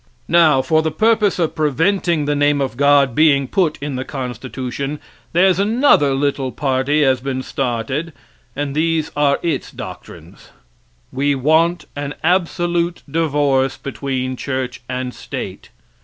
[0.33, 4.99] Now for the purpose of preventing the name of God being put in the constitution,
[5.31, 8.11] there's another little party has been started
[8.55, 10.49] and these are its doctrines:
[11.11, 15.69] We want an absolute divorce between church and state.